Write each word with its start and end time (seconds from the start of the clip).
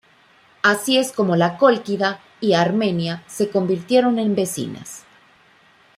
Así 0.63 0.97
es 0.97 1.11
como 1.11 1.35
la 1.35 1.59
Cólquida 1.59 2.21
y 2.39 2.53
Armenia 2.53 3.23
se 3.27 3.51
convirtieron 3.51 4.17
en 4.17 4.33
vecinas. 4.33 5.05